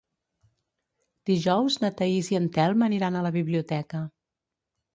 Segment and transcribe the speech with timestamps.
[1.31, 4.05] Dijous na Thaís i en Telm aniran a la biblioteca.